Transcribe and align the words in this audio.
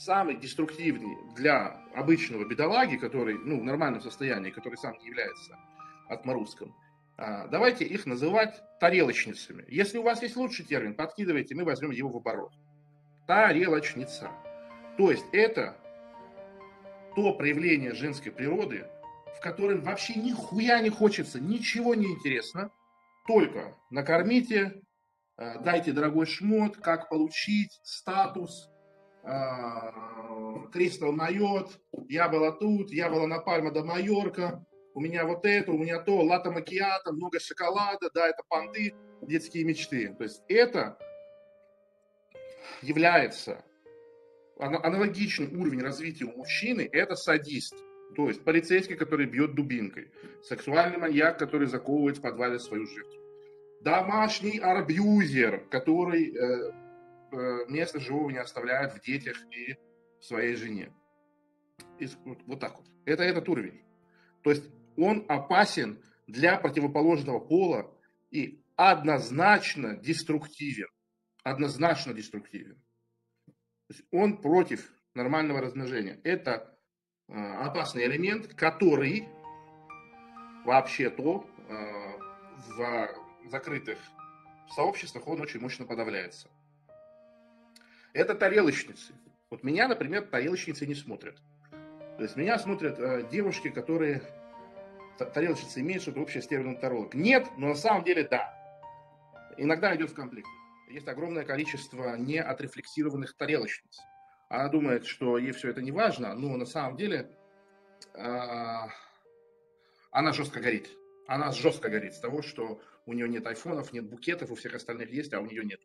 самый 0.00 0.36
деструктивный 0.36 1.18
для 1.36 1.78
обычного 1.94 2.46
бедолаги, 2.46 2.96
который, 2.96 3.34
ну, 3.34 3.60
в 3.60 3.64
нормальном 3.64 4.00
состоянии, 4.00 4.50
который 4.50 4.76
сам 4.76 4.96
не 4.98 5.08
является 5.08 5.58
отморозком, 6.08 6.74
а, 7.18 7.46
давайте 7.48 7.84
их 7.84 8.06
называть 8.06 8.62
тарелочницами. 8.80 9.64
Если 9.68 9.98
у 9.98 10.02
вас 10.02 10.22
есть 10.22 10.36
лучший 10.36 10.64
термин, 10.64 10.94
подкидывайте, 10.94 11.54
мы 11.54 11.64
возьмем 11.64 11.90
его 11.90 12.08
в 12.08 12.16
оборот. 12.16 12.52
Тарелочница. 13.26 14.30
То 14.96 15.10
есть 15.10 15.26
это 15.32 15.76
то 17.14 17.34
проявление 17.34 17.92
женской 17.92 18.32
природы, 18.32 18.86
в 19.36 19.40
котором 19.40 19.82
вообще 19.82 20.14
нихуя 20.14 20.80
не 20.80 20.88
хочется, 20.88 21.40
ничего 21.40 21.94
не 21.94 22.06
интересно, 22.06 22.70
только 23.26 23.76
накормите, 23.90 24.80
а, 25.36 25.58
дайте 25.58 25.92
дорогой 25.92 26.24
шмот, 26.24 26.78
как 26.78 27.10
получить, 27.10 27.78
статус, 27.82 28.69
Кристал 30.72 31.12
Майот, 31.12 31.78
я 32.08 32.28
была 32.28 32.52
тут, 32.52 32.90
я 32.90 33.10
была 33.10 33.26
на 33.26 33.38
Пальма 33.38 33.70
до 33.70 33.84
Майорка, 33.84 34.64
у 34.94 35.00
меня 35.00 35.24
вот 35.24 35.44
это, 35.44 35.72
у 35.72 35.78
меня 35.78 36.00
то, 36.00 36.20
лата 36.20 36.50
макиата, 36.50 37.12
много 37.12 37.38
шоколада, 37.38 38.10
да, 38.12 38.28
это 38.28 38.42
понты, 38.48 38.94
детские 39.22 39.64
мечты. 39.64 40.14
То 40.16 40.24
есть 40.24 40.42
это 40.48 40.98
является 42.82 43.64
аналогичный 44.58 45.48
уровень 45.48 45.82
развития 45.82 46.24
у 46.24 46.36
мужчины, 46.36 46.88
это 46.92 47.14
садист. 47.14 47.74
То 48.16 48.28
есть 48.28 48.42
полицейский, 48.42 48.96
который 48.96 49.26
бьет 49.26 49.54
дубинкой, 49.54 50.10
сексуальный 50.42 50.98
маньяк, 50.98 51.38
который 51.38 51.68
заковывает 51.68 52.18
в 52.18 52.22
подвале 52.22 52.58
свою 52.58 52.86
жертву, 52.86 53.20
домашний 53.80 54.58
арбьюзер, 54.58 55.66
который 55.70 56.34
э, 56.34 56.72
э, 57.32 57.66
место 57.68 58.00
живого 58.00 58.30
не 58.30 58.38
оставляет 58.38 58.94
в 58.94 59.00
детях 59.00 59.36
и 59.50 59.74
в 60.20 60.24
своей 60.24 60.54
жене. 60.54 60.92
И 61.98 62.08
вот 62.46 62.60
так 62.60 62.76
вот. 62.78 62.86
Это 63.04 63.22
этот 63.22 63.48
уровень. 63.48 63.82
То 64.42 64.50
есть 64.50 64.70
он 64.96 65.24
опасен 65.28 66.02
для 66.26 66.58
противоположного 66.58 67.40
пола 67.40 67.94
и 68.30 68.62
однозначно 68.76 69.96
деструктивен. 69.96 70.88
Однозначно 71.42 72.12
деструктивен. 72.12 72.80
Он 74.10 74.40
против 74.40 74.92
нормального 75.14 75.60
размножения. 75.60 76.20
Это 76.22 76.78
э, 77.28 77.32
опасный 77.32 78.06
элемент, 78.06 78.54
который 78.54 79.28
вообще-то 80.64 81.46
э, 81.68 82.18
в 82.76 83.08
закрытых 83.48 83.98
сообществах 84.74 85.26
он 85.26 85.40
очень 85.40 85.60
мощно 85.60 85.84
подавляется. 85.84 86.48
Это 88.12 88.34
тарелочницы. 88.34 89.12
Вот 89.50 89.62
меня, 89.62 89.88
например, 89.88 90.26
тарелочницы 90.26 90.86
не 90.86 90.94
смотрят. 90.94 91.36
То 92.16 92.22
есть 92.24 92.36
меня 92.36 92.58
смотрят 92.58 92.98
э, 92.98 93.26
девушки, 93.30 93.70
которые 93.70 94.22
тарелочницы 95.18 95.80
имеют 95.80 96.02
что-то 96.02 96.20
общее 96.20 96.42
с 96.42 96.46
термином. 96.46 96.78
Нет, 97.14 97.48
но 97.56 97.68
на 97.68 97.74
самом 97.74 98.04
деле 98.04 98.24
да. 98.24 98.54
Иногда 99.56 99.94
идет 99.96 100.10
в 100.10 100.14
конфликт. 100.14 100.48
Есть 100.88 101.08
огромное 101.08 101.44
количество 101.44 102.16
неотрефлексированных 102.16 103.36
тарелочниц. 103.36 104.00
Она 104.48 104.68
думает, 104.68 105.06
что 105.06 105.38
ей 105.38 105.52
все 105.52 105.70
это 105.70 105.80
не 105.80 105.92
важно, 105.92 106.34
но 106.34 106.56
на 106.56 106.66
самом 106.66 106.96
деле 106.96 107.30
э, 108.14 108.86
она 110.10 110.32
жестко 110.32 110.60
горит. 110.60 110.90
Она 111.28 111.52
жестко 111.52 111.88
горит 111.88 112.14
с 112.14 112.20
того, 112.20 112.42
что 112.42 112.80
у 113.06 113.12
нее 113.12 113.28
нет 113.28 113.46
айфонов, 113.46 113.92
нет 113.92 114.08
букетов, 114.08 114.50
у 114.50 114.56
всех 114.56 114.74
остальных 114.74 115.10
есть, 115.12 115.32
а 115.32 115.40
у 115.40 115.46
нее 115.46 115.64
нет. 115.64 115.80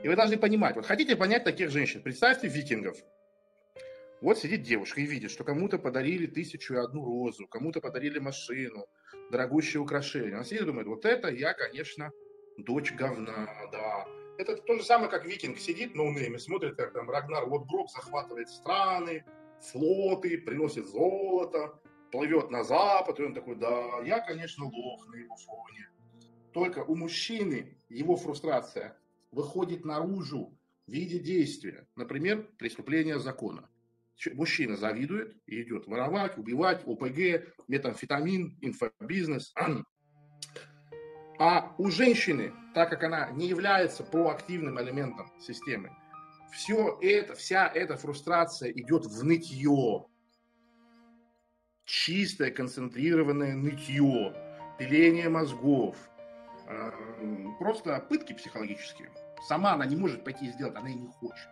И 0.00 0.08
вы 0.08 0.16
должны 0.16 0.38
понимать, 0.38 0.74
вот 0.76 0.86
хотите 0.86 1.16
понять 1.16 1.44
таких 1.44 1.70
женщин, 1.70 2.02
представьте 2.02 2.48
викингов. 2.48 2.96
Вот 4.20 4.38
сидит 4.38 4.62
девушка 4.62 5.00
и 5.00 5.04
видит, 5.04 5.30
что 5.30 5.44
кому-то 5.44 5.78
подарили 5.78 6.26
тысячу 6.26 6.74
и 6.74 6.78
одну 6.78 7.04
розу, 7.04 7.46
кому-то 7.48 7.80
подарили 7.80 8.18
машину, 8.18 8.86
дорогущее 9.30 9.80
украшение. 9.80 10.34
Она 10.34 10.44
сидит 10.44 10.62
и 10.62 10.66
думает, 10.66 10.86
вот 10.86 11.04
это 11.04 11.28
я, 11.28 11.52
конечно, 11.54 12.10
дочь 12.56 12.92
говна, 12.92 13.48
да. 13.72 14.06
Это 14.38 14.56
то 14.56 14.76
же 14.76 14.82
самое, 14.82 15.10
как 15.10 15.26
викинг 15.26 15.58
сидит 15.58 15.94
на 15.94 16.04
унеме, 16.04 16.38
смотрит, 16.38 16.76
как 16.76 16.92
там 16.92 17.10
Рагнар 17.10 17.44
Лотброк 17.48 17.90
захватывает 17.90 18.48
страны, 18.48 19.24
флоты, 19.60 20.38
приносит 20.38 20.86
золото, 20.86 21.78
плывет 22.10 22.50
на 22.50 22.64
запад, 22.64 23.20
и 23.20 23.24
он 23.24 23.34
такой, 23.34 23.56
да, 23.56 24.00
я, 24.04 24.20
конечно, 24.20 24.64
лох 24.64 25.06
на 25.08 25.16
его 25.16 25.36
фоне. 25.36 25.90
Только 26.52 26.80
у 26.80 26.94
мужчины 26.94 27.76
его 27.88 28.16
фрустрация 28.16 28.96
выходит 29.32 29.84
наружу 29.84 30.56
в 30.86 30.92
виде 30.92 31.18
действия, 31.18 31.88
например, 31.96 32.48
преступления 32.58 33.18
закона. 33.18 33.68
Мужчина 34.34 34.76
завидует 34.76 35.36
и 35.46 35.62
идет 35.62 35.86
воровать, 35.86 36.38
убивать, 36.38 36.82
ОПГ, 36.86 37.54
метамфетамин, 37.66 38.58
инфобизнес. 38.60 39.52
А 41.38 41.74
у 41.78 41.90
женщины, 41.90 42.52
так 42.74 42.90
как 42.90 43.02
она 43.02 43.30
не 43.30 43.48
является 43.48 44.04
проактивным 44.04 44.80
элементом 44.80 45.32
системы, 45.40 45.90
все 46.52 46.98
это, 47.00 47.34
вся 47.34 47.66
эта 47.66 47.96
фрустрация 47.96 48.70
идет 48.70 49.06
в 49.06 49.24
нытье. 49.24 50.06
Чистое, 51.84 52.50
концентрированное 52.50 53.56
нытье, 53.56 54.34
пиление 54.78 55.28
мозгов, 55.28 55.96
э, 56.68 56.92
просто 57.58 57.98
пытки 58.08 58.34
психологические. 58.34 59.10
Сама 59.48 59.72
она 59.72 59.86
не 59.86 59.96
может 59.96 60.24
пойти 60.24 60.46
и 60.46 60.52
сделать, 60.52 60.76
она 60.76 60.90
и 60.90 60.94
не 60.94 61.08
хочет. 61.08 61.48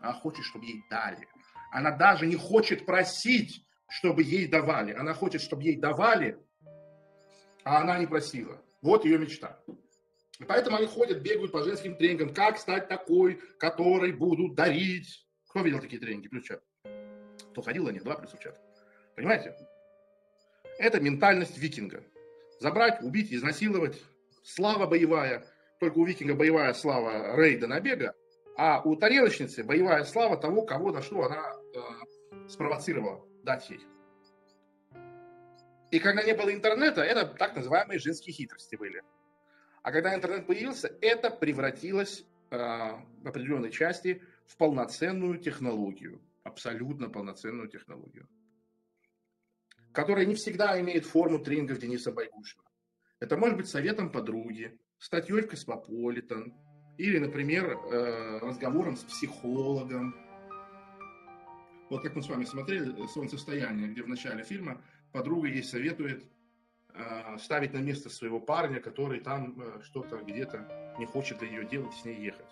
Она 0.00 0.12
хочет, 0.12 0.44
чтобы 0.44 0.66
ей 0.66 0.82
дали. 0.90 1.26
Она 1.72 1.90
даже 1.90 2.26
не 2.26 2.36
хочет 2.36 2.86
просить, 2.86 3.64
чтобы 3.88 4.22
ей 4.22 4.46
давали. 4.46 4.92
Она 4.92 5.14
хочет, 5.14 5.40
чтобы 5.40 5.62
ей 5.62 5.76
давали, 5.76 6.38
а 7.64 7.80
она 7.80 7.98
не 7.98 8.06
просила. 8.06 8.60
Вот 8.80 9.04
ее 9.04 9.18
мечта. 9.18 9.60
И 10.38 10.44
поэтому 10.44 10.76
они 10.76 10.86
ходят, 10.86 11.20
бегают 11.20 11.52
по 11.52 11.62
женским 11.62 11.96
тренингам. 11.96 12.32
Как 12.32 12.58
стать 12.58 12.88
такой, 12.88 13.40
который 13.58 14.12
будут 14.12 14.54
дарить? 14.54 15.26
Кто 15.48 15.60
видел 15.62 15.80
такие 15.80 16.00
тренинги? 16.00 16.28
Плюс 16.28 16.44
чат. 16.44 16.62
Кто 17.52 17.62
ходил, 17.62 17.88
а 17.88 17.92
нет, 17.92 18.04
два 18.04 18.16
плюс 18.16 18.32
чат. 18.40 18.58
Понимаете? 19.16 19.56
Это 20.78 21.00
ментальность 21.00 21.58
викинга. 21.58 22.04
Забрать, 22.60 23.02
убить, 23.02 23.32
изнасиловать. 23.32 24.00
Слава 24.44 24.86
боевая. 24.86 25.44
Только 25.78 25.98
у 25.98 26.04
викинга 26.04 26.34
боевая 26.34 26.74
слава 26.74 27.36
рейда 27.36 27.68
набега, 27.68 28.14
а 28.56 28.82
у 28.82 28.96
тарелочницы 28.96 29.62
боевая 29.62 30.04
слава 30.04 30.36
того, 30.36 30.62
кого 30.62 30.90
на 30.90 31.02
что 31.02 31.22
она 31.22 31.52
э, 31.74 32.48
спровоцировала 32.48 33.24
дать 33.44 33.70
ей. 33.70 33.80
И 35.92 36.00
когда 36.00 36.22
не 36.22 36.34
было 36.34 36.52
интернета, 36.52 37.02
это 37.02 37.26
так 37.26 37.54
называемые 37.54 37.98
женские 38.00 38.34
хитрости 38.34 38.76
были. 38.76 39.02
А 39.82 39.92
когда 39.92 40.14
интернет 40.14 40.46
появился, 40.46 40.92
это 41.00 41.30
превратилось 41.30 42.26
э, 42.50 42.56
в 42.56 43.28
определенной 43.28 43.70
части 43.70 44.22
в 44.46 44.56
полноценную 44.56 45.38
технологию. 45.38 46.20
Абсолютно 46.42 47.08
полноценную 47.08 47.68
технологию. 47.68 48.28
Которая 49.92 50.26
не 50.26 50.34
всегда 50.34 50.78
имеет 50.80 51.06
форму 51.06 51.38
тренингов 51.38 51.78
Дениса 51.78 52.10
Байгужина. 52.10 52.64
Это 53.20 53.36
может 53.36 53.56
быть 53.56 53.68
советом 53.68 54.10
подруги, 54.10 54.78
статьей 54.98 55.42
в 55.42 55.48
Космополитен 55.48 56.54
или, 56.96 57.18
например, 57.18 57.70
э, 57.70 58.38
разговором 58.38 58.96
с 58.96 59.04
психологом. 59.04 60.14
Вот 61.90 62.02
как 62.02 62.16
мы 62.16 62.22
с 62.22 62.28
вами 62.28 62.44
смотрели 62.44 63.06
«Солнцестояние», 63.06 63.88
где 63.88 64.02
в 64.02 64.08
начале 64.08 64.42
фильма 64.42 64.82
подруга 65.12 65.48
ей 65.48 65.62
советует 65.62 66.24
э, 66.94 67.38
ставить 67.38 67.72
на 67.72 67.78
место 67.78 68.10
своего 68.10 68.40
парня, 68.40 68.80
который 68.80 69.20
там 69.20 69.58
э, 69.60 69.80
что-то 69.84 70.18
где-то 70.18 70.96
не 70.98 71.06
хочет 71.06 71.38
для 71.38 71.48
ее 71.48 71.64
делать, 71.64 71.94
с 71.94 72.04
ней 72.04 72.20
ехать. 72.20 72.50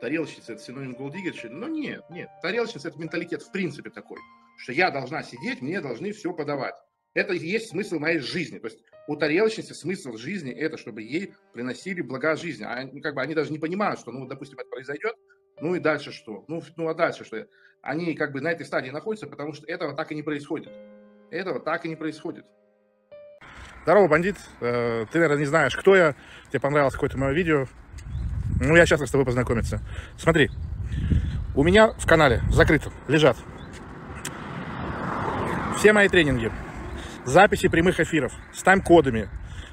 Тарелочница– 0.00 0.52
это 0.54 0.62
синоним 0.62 0.94
голдигерши? 0.94 1.50
Но 1.50 1.68
нет, 1.68 2.08
нет. 2.08 2.30
Тарелочница– 2.40 2.88
это 2.90 2.98
менталитет 2.98 3.42
в 3.42 3.52
принципе 3.52 3.90
такой, 3.90 4.18
что 4.56 4.72
я 4.72 4.90
должна 4.90 5.22
сидеть, 5.22 5.60
мне 5.60 5.80
должны 5.82 6.12
все 6.12 6.32
подавать. 6.32 6.74
Это 7.14 7.32
и 7.32 7.38
есть 7.38 7.70
смысл 7.70 7.98
моей 7.98 8.18
жизни. 8.18 8.58
То 8.58 8.68
есть 8.68 8.78
у 9.08 9.16
тарелочницы 9.16 9.74
смысл 9.74 10.16
жизни 10.16 10.52
это, 10.52 10.76
чтобы 10.76 11.02
ей 11.02 11.34
приносили 11.52 12.00
блага 12.00 12.36
жизни. 12.36 12.64
А 12.64 12.88
ну, 12.90 13.00
как 13.00 13.14
бы 13.14 13.22
они 13.22 13.34
даже 13.34 13.50
не 13.50 13.58
понимают, 13.58 14.00
что, 14.00 14.12
ну, 14.12 14.26
допустим, 14.26 14.58
это 14.58 14.68
произойдет, 14.68 15.14
ну 15.60 15.74
и 15.74 15.80
дальше 15.80 16.12
что? 16.12 16.44
Ну, 16.46 16.62
ну 16.76 16.88
а 16.88 16.94
дальше 16.94 17.24
что? 17.24 17.46
Они 17.82 18.14
как 18.14 18.32
бы 18.32 18.40
на 18.40 18.52
этой 18.52 18.64
стадии 18.64 18.90
находятся, 18.90 19.26
потому 19.26 19.52
что 19.52 19.66
этого 19.66 19.94
так 19.94 20.12
и 20.12 20.14
не 20.14 20.22
происходит. 20.22 20.70
Этого 21.30 21.60
так 21.60 21.84
и 21.84 21.88
не 21.88 21.96
происходит. 21.96 22.44
Здорово, 23.82 24.08
бандит. 24.08 24.36
Э, 24.60 25.06
ты, 25.10 25.18
наверное, 25.18 25.38
не 25.38 25.46
знаешь, 25.46 25.74
кто 25.74 25.96
я. 25.96 26.14
Тебе 26.50 26.60
понравилось 26.60 26.94
какое-то 26.94 27.18
мое 27.18 27.32
видео. 27.32 27.66
Ну, 28.60 28.76
я 28.76 28.84
счастлив 28.86 29.08
с 29.08 29.10
тобой 29.10 29.24
познакомиться. 29.24 29.80
Смотри, 30.18 30.50
у 31.56 31.64
меня 31.64 31.88
в 31.92 32.06
канале 32.06 32.42
закрыто 32.50 32.92
лежат 33.08 33.36
все 35.80 35.94
мои 35.94 36.08
тренинги 36.08 36.52
записи 37.24 37.68
прямых 37.68 38.00
эфиров 38.00 38.32
с 38.54 38.62
тайм-кодами, 38.62 39.28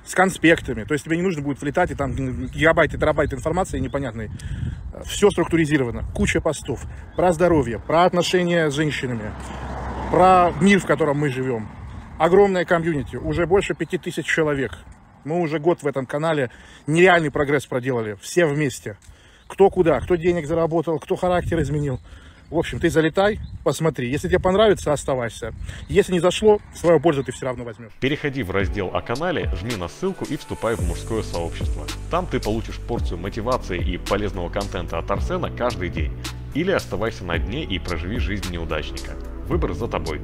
с 0.05 0.13
конспектами. 0.13 0.83
То 0.83 0.93
есть 0.93 1.05
тебе 1.05 1.17
не 1.17 1.23
нужно 1.23 1.41
будет 1.41 1.61
влетать 1.61 1.91
и 1.91 1.95
там 1.95 2.13
гигабайты, 2.13 2.97
терабайты 2.97 3.35
информации 3.35 3.79
непонятной. 3.79 4.31
Все 5.05 5.29
структуризировано, 5.29 6.05
куча 6.15 6.41
постов 6.41 6.85
про 7.15 7.31
здоровье, 7.31 7.79
про 7.79 8.05
отношения 8.05 8.69
с 8.69 8.73
женщинами, 8.73 9.31
про 10.11 10.51
мир, 10.61 10.79
в 10.79 10.85
котором 10.85 11.17
мы 11.17 11.29
живем. 11.29 11.69
Огромная 12.17 12.65
комьюнити, 12.65 13.15
уже 13.15 13.45
больше 13.45 13.75
пяти 13.75 13.97
тысяч 13.97 14.25
человек. 14.25 14.71
Мы 15.23 15.39
уже 15.39 15.59
год 15.59 15.83
в 15.83 15.87
этом 15.87 16.05
канале 16.05 16.49
нереальный 16.87 17.29
прогресс 17.29 17.65
проделали, 17.65 18.17
все 18.21 18.45
вместе. 18.45 18.97
Кто 19.47 19.69
куда, 19.69 19.99
кто 19.99 20.15
денег 20.15 20.47
заработал, 20.47 20.99
кто 20.99 21.15
характер 21.15 21.61
изменил. 21.61 21.99
В 22.49 22.57
общем, 22.57 22.79
ты 22.79 22.89
залетай, 22.89 23.39
посмотри. 23.63 24.09
Если 24.09 24.29
тебе 24.29 24.39
понравится, 24.39 24.93
оставайся. 24.93 25.53
Если 25.89 26.13
не 26.13 26.19
зашло, 26.19 26.59
свою 26.73 26.99
пользу 26.99 27.23
ты 27.23 27.31
все 27.31 27.45
равно 27.45 27.63
возьмешь. 27.65 27.91
Переходи 27.99 28.41
в 28.43 28.51
раздел 28.51 28.87
о 28.93 29.01
канале, 29.01 29.51
жми 29.59 29.75
на 29.75 29.87
ссылку 29.89 30.23
и 30.25 30.37
вступай 30.37 30.75
в 30.75 30.81
мужское 30.81 31.23
сообщество. 31.23 31.85
Там 32.09 32.25
ты 32.25 32.39
получишь 32.39 32.79
порцию 32.79 33.17
мотивации 33.17 33.79
и 33.79 33.97
полезного 33.97 34.49
контента 34.49 34.97
от 34.97 35.11
Арсена 35.11 35.49
каждый 35.49 35.89
день. 35.89 36.13
Или 36.53 36.71
оставайся 36.71 37.25
на 37.25 37.37
дне 37.37 37.63
и 37.65 37.79
проживи 37.79 38.17
жизнь 38.19 38.49
неудачника. 38.51 39.11
Выбор 39.47 39.73
за 39.73 39.87
тобой. 39.87 40.21